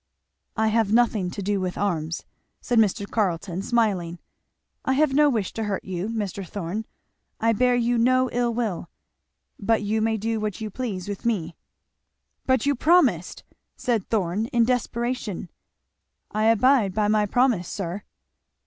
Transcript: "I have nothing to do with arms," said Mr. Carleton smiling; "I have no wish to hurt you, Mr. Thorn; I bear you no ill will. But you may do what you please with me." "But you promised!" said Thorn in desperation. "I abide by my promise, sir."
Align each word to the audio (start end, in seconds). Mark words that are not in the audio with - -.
"I 0.57 0.69
have 0.69 0.91
nothing 0.91 1.29
to 1.29 1.43
do 1.43 1.59
with 1.61 1.77
arms," 1.77 2.23
said 2.59 2.79
Mr. 2.79 3.07
Carleton 3.07 3.61
smiling; 3.61 4.17
"I 4.83 4.93
have 4.93 5.13
no 5.13 5.29
wish 5.29 5.53
to 5.53 5.65
hurt 5.65 5.83
you, 5.85 6.07
Mr. 6.09 6.43
Thorn; 6.43 6.87
I 7.39 7.53
bear 7.53 7.75
you 7.75 7.99
no 7.99 8.27
ill 8.31 8.51
will. 8.51 8.89
But 9.59 9.83
you 9.83 10.01
may 10.01 10.17
do 10.17 10.39
what 10.39 10.59
you 10.59 10.71
please 10.71 11.07
with 11.07 11.23
me." 11.23 11.55
"But 12.47 12.65
you 12.65 12.73
promised!" 12.73 13.43
said 13.75 14.09
Thorn 14.09 14.47
in 14.47 14.63
desperation. 14.65 15.51
"I 16.31 16.45
abide 16.45 16.95
by 16.95 17.07
my 17.07 17.27
promise, 17.27 17.67
sir." 17.69 18.01